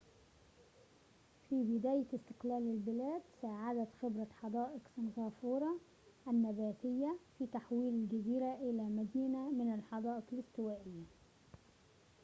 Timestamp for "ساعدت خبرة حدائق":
3.41-4.81